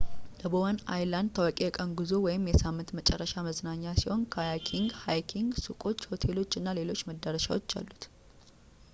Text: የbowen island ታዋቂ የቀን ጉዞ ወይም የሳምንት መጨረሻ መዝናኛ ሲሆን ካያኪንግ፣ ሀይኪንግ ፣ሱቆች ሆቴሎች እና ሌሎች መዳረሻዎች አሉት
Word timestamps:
የbowen 0.43 0.77
island 0.99 1.29
ታዋቂ 1.37 1.57
የቀን 1.63 1.89
ጉዞ 1.99 2.11
ወይም 2.23 2.47
የሳምንት 2.51 2.93
መጨረሻ 2.99 3.33
መዝናኛ 3.47 3.83
ሲሆን 4.01 4.23
ካያኪንግ፣ 4.35 4.89
ሀይኪንግ 5.03 5.51
፣ሱቆች 5.65 6.07
ሆቴሎች 6.13 6.57
እና 6.61 6.75
ሌሎች 6.79 7.03
መዳረሻዎች 7.11 7.75
አሉት 7.81 8.05